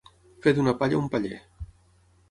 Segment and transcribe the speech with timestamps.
[0.45, 1.41] Fer d'una palla un paller.